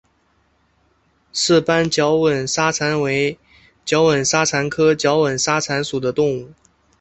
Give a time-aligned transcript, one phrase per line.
[1.31, 3.37] 色斑角吻沙蚕为
[3.85, 6.53] 角吻沙蚕科角吻沙蚕属的动物。